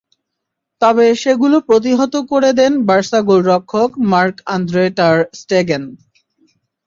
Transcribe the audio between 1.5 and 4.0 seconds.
প্রতিহিত করে দেন বার্সা গোলরক্ষক